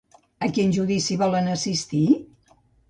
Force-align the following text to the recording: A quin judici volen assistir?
A 0.47 0.49
quin 0.55 0.73
judici 0.79 1.19
volen 1.25 1.53
assistir? 1.59 2.05